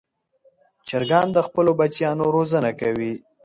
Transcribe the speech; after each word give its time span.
چرګان 0.87 1.27
د 1.33 1.37
خپلو 1.47 1.71
بچیانو 1.79 2.25
روزنه 2.35 2.71
کوي. 2.81 3.13